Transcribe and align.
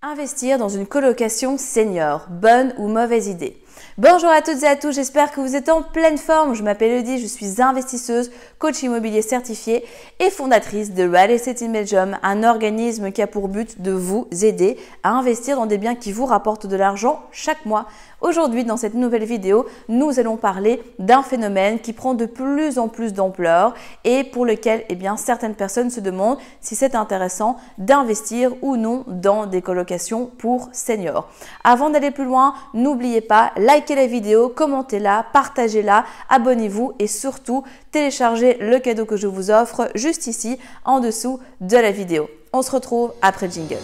Investir 0.00 0.58
dans 0.58 0.68
une 0.68 0.86
colocation 0.86 1.58
senior, 1.58 2.28
bonne 2.30 2.72
ou 2.78 2.86
mauvaise 2.86 3.26
idée? 3.26 3.56
Bonjour 3.98 4.28
à 4.28 4.42
toutes 4.42 4.62
et 4.62 4.66
à 4.66 4.76
tous, 4.76 4.94
j'espère 4.94 5.32
que 5.32 5.40
vous 5.40 5.56
êtes 5.56 5.68
en 5.68 5.82
pleine 5.82 6.18
forme. 6.18 6.54
Je 6.54 6.62
m'appelle 6.62 7.00
Eudie, 7.00 7.18
je 7.18 7.26
suis 7.26 7.60
investisseuse, 7.60 8.30
coach 8.58 8.82
immobilier 8.82 9.22
certifié 9.22 9.84
et 10.20 10.30
fondatrice 10.30 10.94
de 10.94 11.02
Real 11.02 11.30
Estate 11.30 11.62
in 11.62 11.70
Belgium, 11.70 12.16
un 12.22 12.44
organisme 12.44 13.10
qui 13.10 13.22
a 13.22 13.26
pour 13.26 13.48
but 13.48 13.80
de 13.82 13.90
vous 13.90 14.28
aider 14.42 14.76
à 15.02 15.10
investir 15.10 15.56
dans 15.56 15.66
des 15.66 15.78
biens 15.78 15.96
qui 15.96 16.12
vous 16.12 16.26
rapportent 16.26 16.66
de 16.66 16.76
l'argent 16.76 17.22
chaque 17.32 17.66
mois. 17.66 17.86
Aujourd'hui, 18.20 18.64
dans 18.64 18.76
cette 18.76 18.94
nouvelle 18.94 19.24
vidéo, 19.24 19.66
nous 19.88 20.18
allons 20.18 20.36
parler 20.36 20.82
d'un 20.98 21.22
phénomène 21.22 21.78
qui 21.78 21.92
prend 21.92 22.14
de 22.14 22.26
plus 22.26 22.78
en 22.78 22.88
plus 22.88 23.12
d'ampleur 23.12 23.74
et 24.04 24.24
pour 24.24 24.44
lequel 24.44 24.84
eh 24.88 24.98
certaines 25.16 25.54
personnes 25.54 25.90
se 25.90 26.00
demandent 26.00 26.38
si 26.60 26.74
c'est 26.74 26.94
intéressant 26.94 27.56
d'investir 27.78 28.52
ou 28.60 28.76
non 28.76 29.04
dans 29.06 29.46
des 29.46 29.62
colocations 29.62 30.30
pour 30.38 30.68
seniors. 30.72 31.28
Avant 31.64 31.90
d'aller 31.90 32.10
plus 32.10 32.24
loin, 32.24 32.54
n'oubliez 32.74 33.20
pas, 33.20 33.52
likez 33.68 33.94
la 33.94 34.06
vidéo, 34.06 34.48
commentez-la, 34.48 35.26
partagez-la, 35.32 36.04
abonnez-vous 36.28 36.94
et 36.98 37.06
surtout 37.06 37.64
téléchargez 37.90 38.56
le 38.60 38.78
cadeau 38.78 39.04
que 39.04 39.16
je 39.16 39.26
vous 39.26 39.50
offre 39.50 39.90
juste 39.94 40.26
ici 40.26 40.58
en 40.84 41.00
dessous 41.00 41.40
de 41.60 41.76
la 41.76 41.90
vidéo. 41.90 42.28
On 42.52 42.62
se 42.62 42.70
retrouve 42.70 43.12
après 43.22 43.50
jingle. 43.50 43.76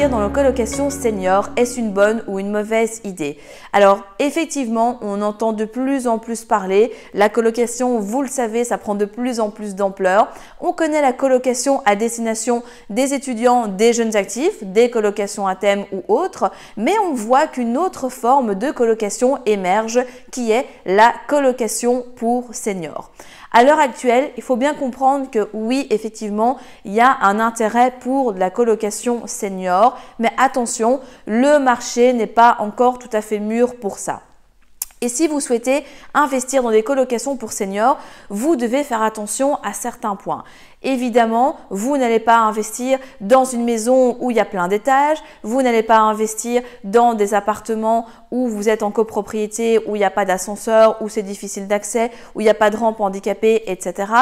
Dans 0.00 0.20
la 0.20 0.30
colocation 0.30 0.88
senior, 0.88 1.50
est-ce 1.56 1.78
une 1.78 1.92
bonne 1.92 2.24
ou 2.26 2.38
une 2.38 2.50
mauvaise 2.50 3.02
idée? 3.04 3.38
Alors, 3.74 4.00
effectivement, 4.18 4.98
on 5.02 5.20
entend 5.20 5.52
de 5.52 5.66
plus 5.66 6.06
en 6.06 6.18
plus 6.18 6.44
parler. 6.44 6.92
La 7.12 7.28
colocation, 7.28 8.00
vous 8.00 8.22
le 8.22 8.28
savez, 8.28 8.64
ça 8.64 8.78
prend 8.78 8.94
de 8.94 9.04
plus 9.04 9.38
en 9.38 9.50
plus 9.50 9.74
d'ampleur. 9.74 10.28
On 10.60 10.72
connaît 10.72 11.02
la 11.02 11.12
colocation 11.12 11.82
à 11.84 11.94
destination 11.94 12.62
des 12.88 13.12
étudiants, 13.12 13.68
des 13.68 13.92
jeunes 13.92 14.16
actifs, 14.16 14.64
des 14.64 14.88
colocations 14.88 15.46
à 15.46 15.56
thème 15.56 15.84
ou 15.92 16.02
autres, 16.08 16.50
mais 16.78 16.94
on 17.06 17.12
voit 17.12 17.46
qu'une 17.46 17.76
autre 17.76 18.08
forme 18.08 18.54
de 18.54 18.70
colocation 18.70 19.40
émerge 19.44 20.00
qui 20.30 20.52
est 20.52 20.66
la 20.86 21.12
colocation 21.28 22.06
pour 22.16 22.54
seniors. 22.54 23.10
À 23.54 23.64
l'heure 23.64 23.78
actuelle, 23.78 24.30
il 24.38 24.42
faut 24.42 24.56
bien 24.56 24.72
comprendre 24.72 25.30
que 25.30 25.50
oui, 25.52 25.86
effectivement, 25.90 26.56
il 26.86 26.94
y 26.94 27.00
a 27.00 27.18
un 27.20 27.38
intérêt 27.38 27.92
pour 28.00 28.32
la 28.32 28.48
colocation 28.48 29.26
senior, 29.26 29.98
mais 30.18 30.32
attention, 30.38 31.00
le 31.26 31.58
marché 31.58 32.14
n'est 32.14 32.26
pas 32.26 32.56
encore 32.60 32.98
tout 32.98 33.10
à 33.12 33.20
fait 33.20 33.38
mûr 33.38 33.76
pour 33.76 33.98
ça. 33.98 34.22
Et 35.02 35.08
si 35.08 35.26
vous 35.26 35.40
souhaitez 35.40 35.84
investir 36.14 36.62
dans 36.62 36.70
des 36.70 36.84
colocations 36.84 37.36
pour 37.36 37.52
seniors, 37.52 37.98
vous 38.30 38.56
devez 38.56 38.84
faire 38.84 39.02
attention 39.02 39.56
à 39.56 39.72
certains 39.72 40.16
points. 40.16 40.44
Évidemment, 40.82 41.56
vous 41.70 41.96
n'allez 41.96 42.18
pas 42.18 42.38
investir 42.38 42.98
dans 43.20 43.44
une 43.44 43.64
maison 43.64 44.16
où 44.20 44.30
il 44.30 44.36
y 44.36 44.40
a 44.40 44.44
plein 44.44 44.68
d'étages, 44.68 45.18
vous 45.42 45.62
n'allez 45.62 45.82
pas 45.82 45.98
investir 45.98 46.62
dans 46.84 47.14
des 47.14 47.34
appartements 47.34 48.06
où 48.30 48.48
vous 48.48 48.68
êtes 48.68 48.82
en 48.82 48.90
copropriété, 48.90 49.78
où 49.86 49.94
il 49.94 49.98
n'y 49.98 50.04
a 50.04 50.10
pas 50.10 50.24
d'ascenseur, 50.24 51.00
où 51.00 51.08
c'est 51.08 51.22
difficile 51.22 51.68
d'accès, 51.68 52.10
où 52.34 52.40
il 52.40 52.44
n'y 52.44 52.50
a 52.50 52.54
pas 52.54 52.70
de 52.70 52.76
rampe 52.76 53.00
handicapée, 53.00 53.62
etc. 53.66 54.12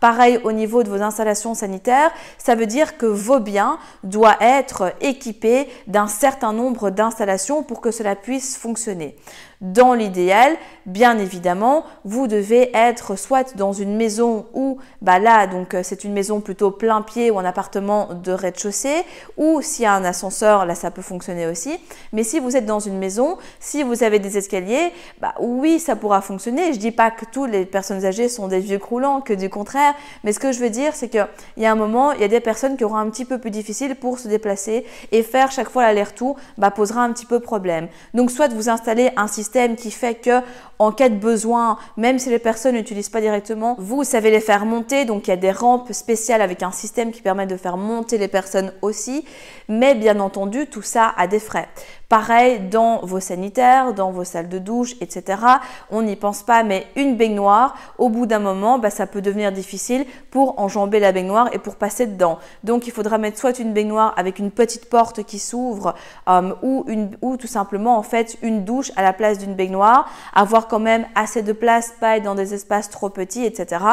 Pareil 0.00 0.40
au 0.44 0.52
niveau 0.52 0.82
de 0.82 0.88
vos 0.88 1.02
installations 1.02 1.54
sanitaires, 1.54 2.10
ça 2.38 2.54
veut 2.54 2.66
dire 2.66 2.96
que 2.96 3.06
vos 3.06 3.40
biens 3.40 3.78
doivent 4.02 4.36
être 4.40 4.94
équipés 5.00 5.68
d'un 5.86 6.06
certain 6.06 6.52
nombre 6.52 6.90
d'installations 6.90 7.62
pour 7.62 7.80
que 7.80 7.90
cela 7.90 8.16
puisse 8.16 8.56
fonctionner. 8.56 9.16
Dans 9.60 9.92
l'idéal, 9.92 10.56
bien 10.86 11.18
évidemment, 11.18 11.84
vous 12.04 12.28
devez 12.28 12.70
être 12.76 13.18
soit 13.18 13.56
dans 13.56 13.72
une 13.72 13.96
maison 13.96 14.46
où, 14.54 14.78
bah 15.02 15.18
là, 15.18 15.48
donc 15.48 15.76
c'est 15.82 16.04
une 16.04 16.07
une 16.08 16.14
maison 16.14 16.40
plutôt 16.40 16.70
plein 16.70 17.02
pied 17.02 17.30
ou 17.30 17.38
un 17.38 17.44
appartement 17.44 18.08
de 18.14 18.32
rez-de-chaussée, 18.32 19.04
ou 19.36 19.60
s'il 19.62 19.84
y 19.84 19.86
a 19.86 19.92
un 19.92 20.04
ascenseur, 20.04 20.66
là 20.66 20.74
ça 20.74 20.90
peut 20.90 21.02
fonctionner 21.02 21.46
aussi. 21.46 21.78
Mais 22.12 22.24
si 22.24 22.40
vous 22.40 22.56
êtes 22.56 22.66
dans 22.66 22.80
une 22.80 22.98
maison, 22.98 23.38
si 23.60 23.82
vous 23.82 24.02
avez 24.02 24.18
des 24.18 24.38
escaliers, 24.38 24.92
bah 25.20 25.34
oui, 25.38 25.78
ça 25.78 25.96
pourra 25.96 26.20
fonctionner. 26.20 26.72
Je 26.72 26.78
dis 26.78 26.90
pas 26.90 27.10
que 27.10 27.24
toutes 27.24 27.50
les 27.50 27.66
personnes 27.66 28.04
âgées 28.04 28.28
sont 28.28 28.48
des 28.48 28.60
vieux 28.60 28.78
croulants, 28.78 29.20
que 29.20 29.32
du 29.32 29.50
contraire. 29.50 29.94
Mais 30.24 30.32
ce 30.32 30.40
que 30.40 30.52
je 30.52 30.60
veux 30.60 30.70
dire, 30.70 30.94
c'est 30.94 31.08
qu'il 31.08 31.26
y 31.58 31.66
a 31.66 31.72
un 31.72 31.76
moment, 31.76 32.12
il 32.12 32.20
y 32.20 32.24
a 32.24 32.28
des 32.28 32.40
personnes 32.40 32.76
qui 32.76 32.84
auront 32.84 32.96
un 32.96 33.10
petit 33.10 33.24
peu 33.24 33.38
plus 33.38 33.50
difficile 33.50 33.94
pour 33.94 34.18
se 34.18 34.28
déplacer 34.28 34.86
et 35.12 35.22
faire 35.22 35.52
chaque 35.52 35.70
fois 35.70 35.82
l'aller-retour 35.82 36.36
bah, 36.56 36.70
posera 36.70 37.02
un 37.02 37.12
petit 37.12 37.26
peu 37.26 37.40
problème. 37.40 37.88
Donc 38.14 38.30
soit 38.30 38.48
vous 38.48 38.68
installez 38.68 39.10
un 39.16 39.26
système 39.26 39.76
qui 39.76 39.90
fait 39.90 40.14
que 40.14 40.40
en 40.78 40.92
cas 40.92 41.08
de 41.08 41.16
besoin, 41.16 41.76
même 41.96 42.18
si 42.18 42.30
les 42.30 42.38
personnes 42.38 42.76
n'utilisent 42.76 43.08
pas 43.08 43.20
directement, 43.20 43.74
vous 43.78 44.04
savez 44.04 44.30
les 44.30 44.40
faire 44.40 44.64
monter. 44.64 45.04
Donc 45.04 45.26
il 45.26 45.30
y 45.30 45.32
a 45.32 45.36
des 45.36 45.50
rampes 45.50 45.92
spécial 45.98 46.40
avec 46.40 46.62
un 46.62 46.72
système 46.72 47.12
qui 47.12 47.20
permet 47.20 47.46
de 47.46 47.56
faire 47.56 47.76
monter 47.76 48.16
les 48.18 48.28
personnes 48.28 48.72
aussi. 48.82 49.24
Mais 49.68 49.94
bien 49.94 50.20
entendu, 50.20 50.66
tout 50.66 50.82
ça 50.82 51.12
a 51.16 51.26
des 51.26 51.40
frais. 51.40 51.68
Pareil 52.08 52.60
dans 52.60 53.00
vos 53.02 53.20
sanitaires, 53.20 53.92
dans 53.92 54.10
vos 54.12 54.24
salles 54.24 54.48
de 54.48 54.58
douche, 54.58 54.94
etc. 55.02 55.42
On 55.90 56.00
n'y 56.00 56.16
pense 56.16 56.42
pas, 56.42 56.62
mais 56.62 56.86
une 56.96 57.18
baignoire, 57.18 57.74
au 57.98 58.08
bout 58.08 58.24
d'un 58.24 58.38
moment, 58.38 58.78
bah, 58.78 58.88
ça 58.88 59.06
peut 59.06 59.20
devenir 59.20 59.52
difficile 59.52 60.06
pour 60.30 60.58
enjamber 60.58 61.00
la 61.00 61.12
baignoire 61.12 61.50
et 61.52 61.58
pour 61.58 61.76
passer 61.76 62.06
dedans. 62.06 62.38
Donc 62.64 62.86
il 62.86 62.94
faudra 62.94 63.18
mettre 63.18 63.38
soit 63.38 63.58
une 63.58 63.74
baignoire 63.74 64.14
avec 64.16 64.38
une 64.38 64.50
petite 64.50 64.88
porte 64.88 65.22
qui 65.24 65.38
s'ouvre 65.38 65.94
euh, 66.30 66.54
ou, 66.62 67.36
tout 67.36 67.46
simplement 67.46 67.98
en 67.98 68.02
fait 68.02 68.38
une 68.40 68.64
douche 68.64 68.90
à 68.96 69.02
la 69.02 69.12
place 69.12 69.36
d'une 69.36 69.54
baignoire, 69.54 70.08
avoir 70.34 70.66
quand 70.66 70.80
même 70.80 71.04
assez 71.14 71.42
de 71.42 71.52
place, 71.52 71.92
pas 72.00 72.16
être 72.16 72.22
dans 72.22 72.34
des 72.34 72.54
espaces 72.54 72.88
trop 72.88 73.10
petits, 73.10 73.44
etc. 73.44 73.84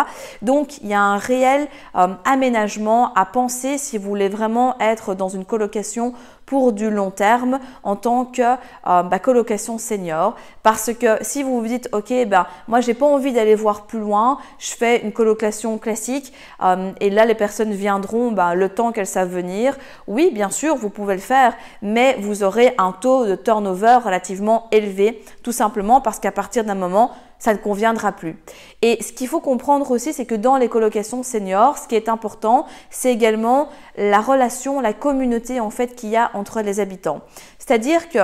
Donc 0.42 0.78
il 0.78 0.88
y 0.88 0.94
a 0.94 1.02
un 1.02 1.18
réel 1.18 1.68
euh, 1.98 2.08
aménagement 2.24 3.14
à 3.16 3.26
penser 3.26 3.78
si 3.78 3.98
vous 3.98 4.08
voulez 4.08 4.30
vraiment 4.30 4.80
être 4.80 5.16
dans 5.16 5.28
une 5.28 5.44
colocation 5.44 6.14
pour 6.46 6.74
du 6.74 6.90
long 6.90 7.12
terme 7.12 7.60
en 7.84 7.96
tant 7.96 8.26
que 8.26 8.42
euh, 8.42 9.04
bah, 9.04 9.20
colocation 9.20 9.78
senior. 9.78 10.36
Parce 10.64 10.92
que 10.94 11.18
si 11.22 11.44
vous 11.44 11.60
vous 11.60 11.68
dites, 11.68 11.90
ok, 11.92 12.14
ben, 12.28 12.46
moi 12.68 12.82
j'ai 12.82 12.94
pas 12.94 13.06
envie 13.06 13.34
d'aller 13.34 13.56
voir 13.56 13.86
plus 13.86 14.00
loin, 14.00 14.38
je 14.60 14.72
fais 14.72 15.02
une 15.02 15.12
colocation 15.12 15.78
classique 15.78 16.34
euh, 16.64 16.92
et 17.00 17.10
là 17.10 17.26
les 17.26 17.36
personnes 17.36 17.72
viendront 17.72 18.32
ben, 18.32 18.54
le 18.54 18.70
temps 18.70 18.92
qu'elles 18.92 19.08
savent 19.08 19.34
venir. 19.34 19.76
Oui, 20.08 20.32
bien 20.34 20.50
sûr, 20.50 20.76
vous 20.76 20.90
pouvez 20.90 21.16
le 21.16 21.22
faire, 21.22 21.54
mais 21.82 22.18
vous 22.20 22.44
aurez 22.44 22.74
un 22.78 22.92
taux 22.92 23.26
de 23.26 23.36
turnover 23.36 24.00
relativement 24.04 24.68
élevé, 24.72 25.24
tout 25.44 25.52
simplement 25.52 26.02
parce 26.02 26.20
qu'à 26.20 26.32
partir 26.32 26.64
d'un 26.64 26.76
moment, 26.76 27.12
ça 27.46 27.54
ne 27.54 27.60
conviendra 27.60 28.12
plus. 28.12 28.36
Et 28.82 28.98
ce 29.04 29.14
qu'il 29.14 29.28
faut 29.28 29.40
comprendre 29.40 29.92
aussi, 29.92 30.14
c'est 30.14 30.26
que 30.26 30.34
dans 30.34 30.58
les 30.58 30.68
colocations 30.68 31.22
seniors, 31.22 31.78
ce 31.78 31.88
qui 31.88 31.94
est 31.94 32.10
important, 32.10 32.66
c'est 32.90 33.14
également 33.14 33.70
la 33.98 34.20
relation, 34.20 34.82
la 34.82 34.94
communauté 34.94 35.60
en 35.60 35.70
fait 35.70 35.94
qu'il 35.96 36.10
y 36.10 36.16
a 36.16 36.32
entre 36.34 36.62
les 36.62 36.80
habitants. 36.80 37.22
C'est-à-dire 37.60 38.10
que 38.10 38.18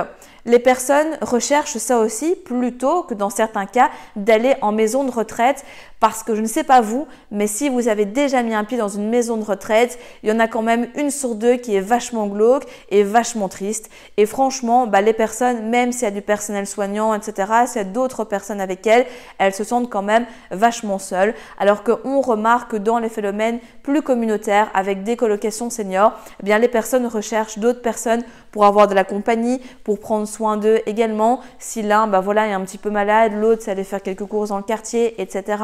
les 0.44 0.58
personnes 0.58 1.18
recherchent 1.20 1.76
ça 1.76 2.00
aussi 2.00 2.34
plutôt 2.34 3.04
que 3.04 3.14
dans 3.14 3.30
certains 3.30 3.66
cas 3.66 3.90
d'aller 4.16 4.56
en 4.60 4.72
maison 4.72 5.04
de 5.04 5.12
retraite 5.12 5.64
parce 6.02 6.24
que 6.24 6.34
je 6.34 6.40
ne 6.40 6.48
sais 6.48 6.64
pas 6.64 6.80
vous, 6.80 7.06
mais 7.30 7.46
si 7.46 7.68
vous 7.68 7.86
avez 7.86 8.06
déjà 8.06 8.42
mis 8.42 8.54
un 8.54 8.64
pied 8.64 8.76
dans 8.76 8.88
une 8.88 9.08
maison 9.08 9.36
de 9.36 9.44
retraite, 9.44 10.00
il 10.24 10.28
y 10.28 10.32
en 10.32 10.40
a 10.40 10.48
quand 10.48 10.60
même 10.60 10.88
une 10.96 11.12
sur 11.12 11.36
deux 11.36 11.54
qui 11.54 11.76
est 11.76 11.80
vachement 11.80 12.26
glauque 12.26 12.64
et 12.90 13.04
vachement 13.04 13.48
triste. 13.48 13.88
Et 14.16 14.26
franchement, 14.26 14.88
bah, 14.88 15.00
les 15.00 15.12
personnes, 15.12 15.70
même 15.70 15.92
s'il 15.92 16.02
y 16.02 16.06
a 16.06 16.10
du 16.10 16.20
personnel 16.20 16.66
soignant, 16.66 17.14
etc., 17.14 17.52
s'il 17.66 17.76
y 17.76 17.84
a 17.84 17.84
d'autres 17.84 18.24
personnes 18.24 18.60
avec 18.60 18.84
elles, 18.84 19.06
elles 19.38 19.54
se 19.54 19.62
sentent 19.62 19.90
quand 19.90 20.02
même 20.02 20.26
vachement 20.50 20.98
seules. 20.98 21.34
Alors 21.56 21.84
qu'on 21.84 22.20
remarque 22.20 22.74
dans 22.74 22.98
les 22.98 23.08
phénomènes 23.08 23.60
plus 23.84 24.02
communautaires 24.02 24.72
avec 24.74 25.04
des 25.04 25.14
colocations 25.14 25.70
seniors, 25.70 26.14
eh 26.40 26.42
bien 26.42 26.58
les 26.58 26.66
personnes 26.66 27.06
recherchent 27.06 27.60
d'autres 27.60 27.80
personnes 27.80 28.24
pour 28.50 28.66
avoir 28.66 28.88
de 28.88 28.94
la 28.94 29.04
compagnie, 29.04 29.60
pour 29.84 30.00
prendre 30.00 30.26
soin 30.26 30.56
d'eux 30.56 30.80
également. 30.86 31.40
Si 31.60 31.80
l'un, 31.80 32.08
bah 32.08 32.18
voilà, 32.18 32.48
est 32.48 32.52
un 32.52 32.60
petit 32.62 32.78
peu 32.78 32.90
malade, 32.90 33.34
l'autre, 33.34 33.62
c'est 33.64 33.70
aller 33.70 33.84
faire 33.84 34.02
quelques 34.02 34.26
courses 34.26 34.48
dans 34.48 34.58
le 34.58 34.64
quartier, 34.64 35.20
etc. 35.22 35.62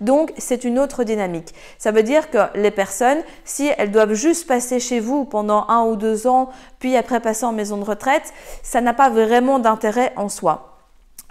Donc, 0.00 0.32
c'est 0.38 0.64
une 0.64 0.78
autre 0.78 1.04
dynamique. 1.04 1.54
Ça 1.78 1.90
veut 1.90 2.02
dire 2.02 2.30
que 2.30 2.38
les 2.54 2.70
personnes, 2.70 3.22
si 3.44 3.70
elles 3.78 3.90
doivent 3.90 4.14
juste 4.14 4.46
passer 4.46 4.80
chez 4.80 5.00
vous 5.00 5.24
pendant 5.24 5.66
un 5.68 5.84
ou 5.84 5.96
deux 5.96 6.26
ans, 6.26 6.50
puis 6.78 6.96
après 6.96 7.20
passer 7.20 7.44
en 7.44 7.52
maison 7.52 7.76
de 7.76 7.84
retraite, 7.84 8.32
ça 8.62 8.80
n'a 8.80 8.94
pas 8.94 9.10
vraiment 9.10 9.58
d'intérêt 9.58 10.12
en 10.16 10.28
soi. 10.28 10.79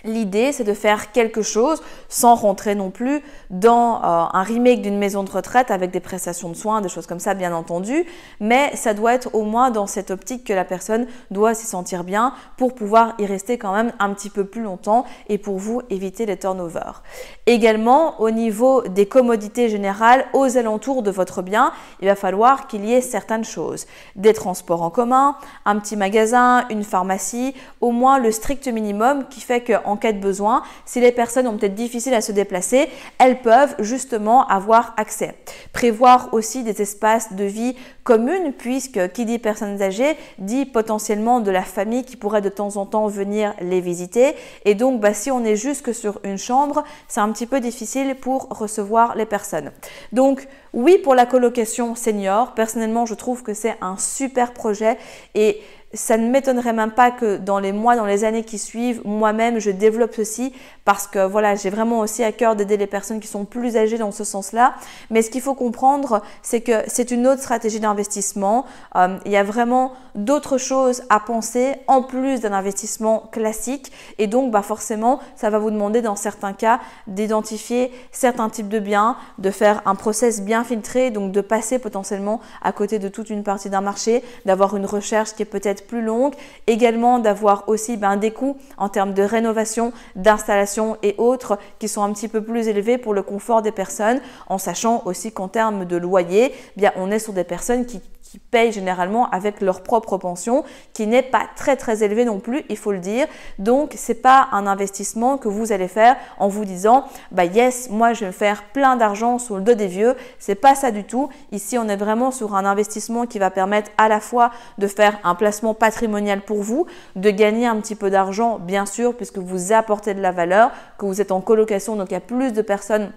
L'idée, 0.06 0.52
c'est 0.52 0.64
de 0.64 0.74
faire 0.74 1.12
quelque 1.12 1.42
chose 1.42 1.82
sans 2.08 2.36
rentrer 2.36 2.74
non 2.74 2.90
plus 2.90 3.22
dans 3.50 3.98
euh, 3.98 4.26
un 4.32 4.44
remake 4.44 4.82
d'une 4.82 4.98
maison 4.98 5.24
de 5.24 5.30
retraite 5.30 5.72
avec 5.72 5.92
des 5.92 6.00
prestations 6.00 6.50
de 6.50 6.56
soins, 6.56 6.82
des 6.82 6.90
choses 6.90 7.06
comme 7.06 7.20
ça, 7.20 7.34
bien 7.34 7.54
entendu, 7.54 8.06
mais 8.40 8.76
ça 8.76 8.94
doit 8.94 9.14
être 9.14 9.34
au 9.34 9.44
moins 9.44 9.72
dans 9.72 9.88
cette 9.88 10.12
optique 10.12 10.46
que 10.46 10.54
la 10.54 10.64
personne 10.66 11.08
doit 11.32 11.54
s'y 11.54 11.66
sentir 11.66 12.04
bien 12.04 12.34
pour 12.58 12.76
pouvoir 12.76 13.14
y 13.20 13.26
rester 13.26 13.58
quand 13.58 13.74
même 13.74 13.92
un 14.00 14.14
petit 14.14 14.30
peu 14.30 14.46
plus 14.46 14.62
longtemps 14.62 15.06
et 15.28 15.38
pour 15.38 15.58
vous 15.58 15.82
éviter 15.90 16.26
les 16.26 16.38
turnovers. 16.38 17.04
Également, 17.46 18.22
au 18.22 18.32
niveau 18.32 18.84
des 18.84 19.06
commodités 19.06 19.70
générales 19.70 20.26
aux 20.34 20.58
alentours 20.58 21.04
de 21.04 21.12
votre 21.12 21.42
bien, 21.42 21.74
il 22.02 22.08
va 22.08 22.16
falloir 22.16 22.68
qu'il 22.68 22.86
y 22.86 22.94
ait 22.94 23.02
certaines 23.02 23.44
choses. 23.44 23.86
Des 24.16 24.34
transports 24.34 24.82
en 24.82 24.90
commun, 24.90 25.36
un 25.66 25.78
petit 25.80 25.96
magasin, 25.96 26.66
une 26.70 26.84
pharmacie, 26.84 27.54
au 27.82 27.92
moins 27.92 28.20
le 28.20 28.32
strict 28.32 28.68
minimum 28.68 29.26
qui 29.30 29.42
fait 29.42 29.62
que 29.62 29.74
en 29.90 29.98
cas 29.98 30.12
de 30.12 30.20
besoin. 30.20 30.64
Si 30.86 31.00
les 31.00 31.12
personnes 31.12 31.48
ont 31.48 31.58
peut-être 31.58 31.76
difficile 31.76 32.14
à 32.14 32.22
se 32.22 32.32
déplacer, 32.32 32.90
elles 33.18 33.42
peuvent 33.42 33.76
justement 33.80 34.48
avoir 34.48 34.94
accès. 34.98 35.36
Prévoir 35.74 36.34
aussi 36.34 36.64
des 36.64 36.82
espaces 36.82 37.34
de 37.34 37.44
vie 37.44 37.76
communes, 38.04 38.54
puisque 38.54 39.12
qui 39.12 39.26
dit 39.26 39.38
personnes 39.38 39.82
âgées 39.82 40.18
dit 40.40 40.66
potentiellement 40.66 41.40
de 41.40 41.52
la 41.52 41.62
famille 41.62 42.04
qui 42.04 42.18
pourrait 42.18 42.42
de 42.42 42.50
temps 42.50 42.78
en 42.78 42.86
temps 42.86 43.08
venir 43.08 43.54
les 43.62 43.82
visiter. 43.82 44.36
Et 44.66 44.76
donc, 44.76 45.00
bah, 45.00 45.14
si 45.14 45.30
on 45.30 45.44
est 45.44 45.56
juste 45.56 45.84
que 45.84 45.94
sur 45.94 46.20
une 46.24 46.38
chambre, 46.38 46.84
c'est 47.08 47.20
un 47.20 47.32
petit 47.32 47.46
peu 47.46 47.60
difficile 47.60 48.16
pour 48.16 48.48
recevoir 48.50 49.16
les 49.16 49.26
personnes. 49.26 49.72
Donc, 50.12 50.48
oui, 50.74 50.98
pour 51.04 51.16
la 51.16 51.26
colocation 51.26 51.96
senior, 51.96 52.54
personnellement, 52.54 53.06
je 53.06 53.16
trouve 53.16 53.44
que 53.44 53.54
c'est 53.54 53.76
un 53.82 53.98
super 53.98 54.54
projet 54.54 54.98
et 55.36 55.62
ça 55.94 56.18
ne 56.18 56.30
m'étonnerait 56.30 56.74
même 56.74 56.92
pas 56.92 57.10
que 57.10 57.38
dans 57.38 57.60
les 57.60 57.72
mois, 57.72 57.96
dans 57.96 58.06
les 58.06 58.24
années 58.24 58.44
qui 58.44 58.60
suivent, 58.60 59.02
moi-même, 59.06 59.60
je 59.60 59.72
développe 59.72 60.14
ceci 60.16 60.54
parce 60.86 61.08
que 61.08 61.26
voilà, 61.26 61.56
j'ai 61.56 61.70
vraiment 61.70 62.00
aussi 62.00 62.24
à 62.24 62.32
cœur 62.32 62.56
d'aider 62.56 62.78
les 62.78 62.88
personnes 62.88 63.20
qui 63.20 63.28
sont 63.28 63.46
plus 63.46 63.76
âgées 63.76 63.98
dans 63.98 64.12
ce 64.12 64.24
sens-là. 64.24 64.76
Mais 65.10 65.22
ce 65.24 65.32
qu'il 65.32 65.42
faut 65.42 65.56
comprendre, 65.56 66.22
c'est 66.44 66.62
que 66.62 66.84
c'est 66.88 67.10
une 67.12 67.26
autre 67.26 67.42
stratégie 67.42 67.80
d'investissement. 67.80 68.66
Euh, 68.96 69.18
il 69.26 69.32
y 69.32 69.38
a 69.38 69.44
vraiment 69.44 69.94
d'autres 70.14 70.58
choses 70.58 71.02
à 71.10 71.20
penser 71.20 71.76
en 71.88 72.04
plus 72.04 72.42
d'un 72.42 72.54
investissement 72.54 73.30
classique. 73.32 73.92
Et 74.20 74.28
donc, 74.28 74.52
bah 74.52 74.62
forcément, 74.62 75.20
ça 75.36 75.50
va 75.50 75.58
vous 75.58 75.72
demander 75.72 76.02
dans 76.02 76.16
certains 76.16 76.54
cas 76.54 76.80
d'identifier 77.08 77.92
certains 78.12 78.50
types 78.50 78.70
de 78.70 78.80
biens, 78.80 79.16
de 79.40 79.50
faire 79.50 79.82
un 79.86 79.96
process 79.96 80.42
bien 80.42 80.64
filtré, 80.64 81.10
donc 81.10 81.32
de 81.32 81.42
passer 81.42 81.80
potentiellement 81.80 82.42
à 82.62 82.72
côté 82.72 83.00
de 83.00 83.10
toute 83.10 83.30
une 83.30 83.44
partie 83.44 83.70
d'un 83.70 83.82
marché, 83.82 84.24
d'avoir 84.46 84.76
une 84.76 84.86
recherche 84.86 85.34
qui 85.34 85.42
est 85.44 85.46
peut-être 85.46 85.79
plus 85.88 86.02
longue, 86.02 86.34
également 86.68 87.20
d'avoir 87.20 87.68
aussi 87.68 87.98
ben, 87.98 88.18
des 88.18 88.32
coûts 88.32 88.58
en 88.78 88.90
termes 88.90 89.14
de 89.14 89.24
rénovation, 89.24 89.92
d'installation 90.16 90.98
et 91.04 91.16
autres 91.18 91.58
qui 91.80 91.88
sont 91.88 92.04
un 92.04 92.14
petit 92.14 92.28
peu 92.28 92.42
plus 92.42 92.68
élevés 92.68 92.98
pour 92.98 93.14
le 93.14 93.24
confort 93.24 93.62
des 93.62 93.72
personnes, 93.72 94.22
en 94.48 94.58
sachant 94.58 95.04
aussi 95.06 95.32
qu'en 95.32 95.48
termes 95.48 95.86
de 95.86 95.98
loyer, 95.98 96.54
bien 96.76 96.92
on 96.96 97.12
est 97.12 97.20
sur 97.20 97.34
des 97.34 97.44
personnes 97.44 97.86
qui 97.86 98.02
qui 98.30 98.38
payent 98.38 98.72
généralement 98.72 99.28
avec 99.32 99.60
leur 99.60 99.82
propre 99.82 100.18
pension, 100.18 100.64
qui 100.94 101.08
n'est 101.08 101.24
pas 101.24 101.48
très 101.56 101.76
très 101.76 102.04
élevé 102.04 102.26
non 102.26 102.40
plus, 102.40 102.64
il 102.70 102.78
faut 102.78 102.92
le 102.92 103.00
dire. 103.00 103.26
Donc 103.58 103.94
c'est 103.98 104.22
pas 104.22 104.50
un 104.52 104.68
investissement 104.68 105.40
que 105.40 105.48
vous 105.48 105.72
allez 105.72 105.88
faire 105.88 106.16
en 106.38 106.48
vous 106.48 106.64
disant 106.64 107.06
bah 107.32 107.46
yes, 107.46 107.90
moi 107.90 108.14
je 108.14 108.26
vais 108.26 108.32
faire 108.32 108.66
plein 108.66 108.98
d'argent 108.98 109.40
sur 109.40 109.58
le 109.58 109.64
dos 109.64 109.74
des 109.74 109.88
vieux. 109.88 110.16
C'est 110.38 110.54
pas 110.54 110.76
ça 110.76 110.92
du 110.92 111.06
tout. 111.06 111.30
Ici 111.52 111.80
on 111.80 111.88
est 111.90 111.96
vraiment 111.96 112.30
sur 112.30 112.54
un 112.56 112.66
investissement 112.66 113.26
qui 113.26 113.40
va 113.40 113.50
permettre 113.50 113.90
à 113.98 114.08
la 114.08 114.20
fois 114.20 114.52
de 114.78 114.86
faire 114.86 115.18
un 115.24 115.34
placement 115.34 115.74
patrimonial 115.74 116.42
pour 116.42 116.62
vous, 116.62 116.86
de 117.16 117.32
gagner 117.32 117.66
un 117.66 117.78
petit 117.78 117.96
peu 117.96 118.12
d'argent 118.12 118.60
bien 118.60 118.86
sûr 118.86 119.18
puisque 119.18 119.40
vous 119.40 119.74
apportez 119.74 120.14
de 120.14 120.22
la 120.22 120.32
valeur, 120.32 120.70
que 121.00 121.08
vous 121.08 121.20
êtes 121.20 121.32
en 121.32 121.42
colocation 121.42 121.96
donc 121.96 122.12
il 122.12 122.14
y 122.14 122.18
a 122.18 122.22
plus 122.22 122.54
de 122.54 122.62
personnes 122.62 123.12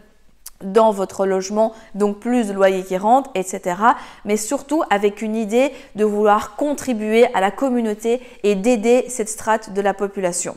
dans 0.64 0.90
votre 0.90 1.26
logement, 1.26 1.72
donc 1.94 2.18
plus 2.18 2.48
de 2.48 2.52
loyers 2.52 2.84
qui 2.84 2.96
rentrent, 2.96 3.30
etc. 3.34 3.76
Mais 4.24 4.36
surtout 4.36 4.82
avec 4.90 5.22
une 5.22 5.36
idée 5.36 5.72
de 5.96 6.04
vouloir 6.04 6.56
contribuer 6.56 7.26
à 7.34 7.40
la 7.40 7.50
communauté 7.50 8.20
et 8.42 8.54
d'aider 8.54 9.04
cette 9.08 9.28
strate 9.28 9.72
de 9.72 9.80
la 9.80 9.94
population. 9.94 10.56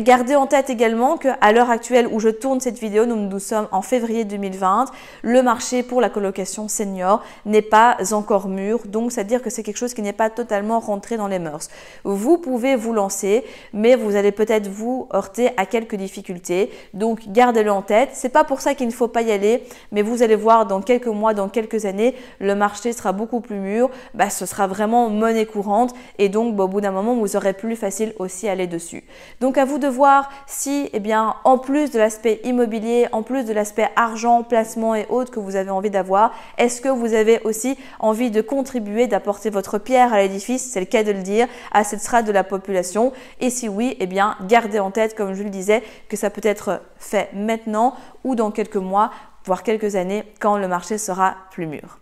Gardez 0.00 0.36
en 0.36 0.46
tête 0.46 0.70
également 0.70 1.18
qu'à 1.18 1.52
l'heure 1.52 1.68
actuelle 1.68 2.08
où 2.10 2.18
je 2.18 2.30
tourne 2.30 2.60
cette 2.60 2.78
vidéo, 2.78 3.04
nous, 3.04 3.38
sommes 3.38 3.68
en 3.72 3.82
février 3.82 4.24
2020, 4.24 4.86
le 5.20 5.42
marché 5.42 5.82
pour 5.82 6.00
la 6.00 6.08
colocation 6.08 6.66
senior 6.66 7.22
n'est 7.44 7.60
pas 7.60 7.98
encore 8.12 8.48
mûr, 8.48 8.80
donc 8.86 9.12
c'est-à-dire 9.12 9.42
que 9.42 9.50
c'est 9.50 9.62
quelque 9.62 9.76
chose 9.76 9.92
qui 9.92 10.00
n'est 10.00 10.14
pas 10.14 10.30
totalement 10.30 10.80
rentré 10.80 11.18
dans 11.18 11.26
les 11.26 11.38
mœurs. 11.38 11.68
Vous 12.04 12.38
pouvez 12.38 12.74
vous 12.74 12.94
lancer, 12.94 13.44
mais 13.74 13.94
vous 13.94 14.16
allez 14.16 14.32
peut-être 14.32 14.66
vous 14.66 15.08
heurter 15.12 15.50
à 15.58 15.66
quelques 15.66 15.96
difficultés, 15.96 16.70
donc 16.94 17.28
gardez-le 17.28 17.70
en 17.70 17.82
tête. 17.82 18.12
C'est 18.14 18.30
pas 18.30 18.44
pour 18.44 18.62
ça 18.62 18.74
qu'il 18.74 18.86
ne 18.86 18.92
faut 18.92 19.08
pas 19.08 19.20
y 19.20 19.30
aller, 19.30 19.62
mais 19.90 20.00
vous 20.00 20.22
allez 20.22 20.36
voir 20.36 20.64
dans 20.64 20.80
quelques 20.80 21.06
mois, 21.06 21.34
dans 21.34 21.50
quelques 21.50 21.84
années, 21.84 22.14
le 22.40 22.54
marché 22.54 22.94
sera 22.94 23.12
beaucoup 23.12 23.42
plus 23.42 23.58
mûr, 23.58 23.90
bah, 24.14 24.30
ce 24.30 24.46
sera 24.46 24.66
vraiment 24.66 25.10
monnaie 25.10 25.44
courante 25.44 25.94
et 26.18 26.30
donc 26.30 26.56
bah, 26.56 26.64
au 26.64 26.68
bout 26.68 26.80
d'un 26.80 26.92
moment, 26.92 27.14
vous 27.14 27.36
aurez 27.36 27.52
plus 27.52 27.76
facile 27.76 28.14
aussi 28.18 28.48
à 28.48 28.52
aller 28.52 28.66
dessus. 28.66 29.04
Donc 29.42 29.58
à 29.58 29.66
vous 29.66 29.81
de 29.82 29.88
voir 29.88 30.30
si, 30.46 30.88
eh 30.92 31.00
bien, 31.00 31.34
en 31.44 31.58
plus 31.58 31.90
de 31.90 31.98
l'aspect 31.98 32.40
immobilier, 32.44 33.08
en 33.12 33.22
plus 33.22 33.44
de 33.44 33.52
l'aspect 33.52 33.88
argent, 33.96 34.42
placement 34.42 34.94
et 34.94 35.06
autres 35.10 35.30
que 35.30 35.40
vous 35.40 35.56
avez 35.56 35.70
envie 35.70 35.90
d'avoir, 35.90 36.32
est-ce 36.56 36.80
que 36.80 36.88
vous 36.88 37.12
avez 37.12 37.40
aussi 37.44 37.76
envie 37.98 38.30
de 38.30 38.40
contribuer, 38.40 39.08
d'apporter 39.08 39.50
votre 39.50 39.78
pierre 39.78 40.14
à 40.14 40.18
l'édifice, 40.18 40.70
c'est 40.70 40.80
le 40.80 40.86
cas 40.86 41.02
de 41.02 41.12
le 41.12 41.22
dire, 41.22 41.48
à 41.72 41.84
cette 41.84 42.00
strate 42.00 42.26
de 42.26 42.32
la 42.32 42.44
population 42.44 43.12
Et 43.40 43.50
si 43.50 43.68
oui, 43.68 43.96
eh 44.00 44.06
bien, 44.06 44.36
gardez 44.48 44.78
en 44.78 44.90
tête, 44.90 45.14
comme 45.14 45.34
je 45.34 45.42
le 45.42 45.50
disais, 45.50 45.82
que 46.08 46.16
ça 46.16 46.30
peut 46.30 46.40
être 46.44 46.80
fait 46.96 47.28
maintenant 47.34 47.94
ou 48.24 48.34
dans 48.34 48.50
quelques 48.50 48.76
mois, 48.76 49.10
voire 49.44 49.62
quelques 49.62 49.96
années, 49.96 50.24
quand 50.40 50.56
le 50.56 50.68
marché 50.68 50.96
sera 50.96 51.36
plus 51.50 51.66
mûr. 51.66 52.01